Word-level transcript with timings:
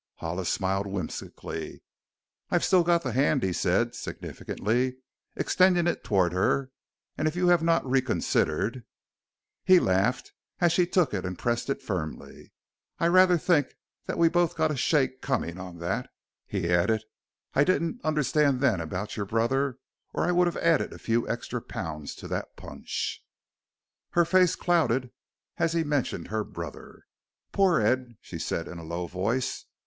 Hollis 0.15 0.49
smiled 0.49 0.87
whimsically. 0.87 1.83
"I've 2.49 2.63
still 2.63 2.81
got 2.83 3.03
the 3.03 3.11
hand," 3.11 3.43
he 3.43 3.53
said 3.53 3.93
significantly, 3.93 4.95
extending 5.35 5.85
it 5.85 6.03
toward 6.03 6.33
her 6.33 6.71
"if 7.19 7.35
you 7.35 7.49
have 7.49 7.61
not 7.61 7.85
reconsidered." 7.87 8.83
He 9.63 9.79
laughed 9.79 10.33
as 10.59 10.71
she 10.71 10.87
took 10.87 11.13
it 11.13 11.23
and 11.23 11.37
pressed 11.37 11.69
it 11.69 11.83
firmly. 11.83 12.51
"I 12.97 13.09
rather 13.09 13.37
think 13.37 13.75
that 14.07 14.17
we've 14.17 14.31
both 14.31 14.55
got 14.55 14.71
a 14.71 14.75
shake 14.75 15.21
coming 15.21 15.59
on 15.59 15.77
that," 15.77 16.09
he 16.47 16.67
added. 16.67 17.03
"I 17.53 17.63
didn't 17.63 18.03
understand 18.03 18.59
then 18.59 18.81
about 18.81 19.15
your 19.15 19.27
brother 19.27 19.77
or 20.15 20.23
I 20.25 20.31
would 20.31 20.47
have 20.47 20.57
added 20.57 20.91
a 20.93 20.97
few 20.97 21.29
extra 21.29 21.61
pounds 21.61 22.15
to 22.15 22.27
that 22.27 22.57
punch." 22.57 23.23
Her 24.13 24.25
face 24.25 24.55
clouded 24.55 25.11
as 25.57 25.73
he 25.73 25.83
mentioned 25.83 26.29
her 26.29 26.43
brother. 26.43 27.03
"Poor 27.51 27.79
Ed," 27.79 28.17
she 28.19 28.39
said 28.39 28.67
in 28.67 28.79
a 28.79 28.83
low 28.83 29.05
voice. 29.05 29.65